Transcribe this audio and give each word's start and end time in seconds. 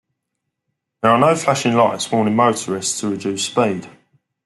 There 1.03 1.11
are 1.11 1.19
no 1.19 1.35
flashing 1.35 1.75
lights 1.75 2.11
warning 2.11 2.35
motorists 2.35 2.99
to 3.01 3.09
reduce 3.09 3.45
speed. 3.45 3.87